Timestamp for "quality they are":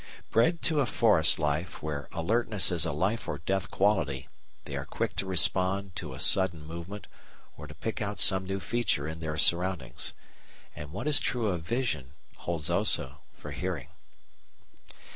3.69-4.83